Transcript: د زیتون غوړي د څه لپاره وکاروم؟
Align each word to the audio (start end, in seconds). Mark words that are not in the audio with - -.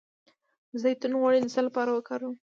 د 0.71 0.73
زیتون 0.83 1.13
غوړي 1.19 1.39
د 1.41 1.47
څه 1.53 1.61
لپاره 1.67 1.89
وکاروم؟ 1.93 2.35